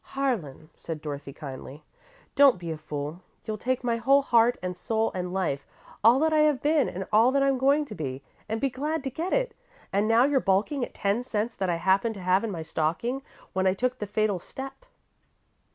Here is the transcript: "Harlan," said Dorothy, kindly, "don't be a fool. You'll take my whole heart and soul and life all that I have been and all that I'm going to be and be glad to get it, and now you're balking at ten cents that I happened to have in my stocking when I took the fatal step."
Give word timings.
"Harlan," 0.15 0.71
said 0.75 0.99
Dorothy, 0.99 1.31
kindly, 1.31 1.83
"don't 2.33 2.57
be 2.57 2.71
a 2.71 2.77
fool. 2.79 3.21
You'll 3.45 3.59
take 3.59 3.83
my 3.83 3.97
whole 3.97 4.23
heart 4.23 4.57
and 4.63 4.75
soul 4.75 5.11
and 5.13 5.31
life 5.31 5.67
all 6.03 6.17
that 6.21 6.33
I 6.33 6.39
have 6.39 6.59
been 6.59 6.89
and 6.89 7.05
all 7.13 7.31
that 7.33 7.43
I'm 7.43 7.59
going 7.59 7.85
to 7.85 7.93
be 7.93 8.23
and 8.49 8.59
be 8.59 8.71
glad 8.71 9.03
to 9.03 9.11
get 9.11 9.31
it, 9.31 9.53
and 9.93 10.07
now 10.07 10.23
you're 10.23 10.39
balking 10.39 10.83
at 10.83 10.95
ten 10.95 11.21
cents 11.21 11.55
that 11.57 11.69
I 11.69 11.75
happened 11.75 12.15
to 12.15 12.21
have 12.21 12.43
in 12.43 12.49
my 12.49 12.63
stocking 12.63 13.21
when 13.53 13.67
I 13.67 13.75
took 13.75 13.99
the 13.99 14.07
fatal 14.07 14.39
step." 14.39 14.85